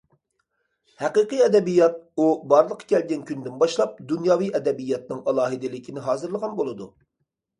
[1.01, 6.89] ھەقىقىي ئەدەبىيات ئۇ بارلىققا كەلگەن كۈندىن باشلاپ دۇنياۋى ئەدەبىياتنىڭ ئالاھىدىلىكىنى ھازىرلىغان بولىدۇ.